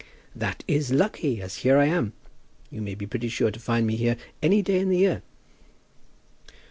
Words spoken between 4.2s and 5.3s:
any day in the year."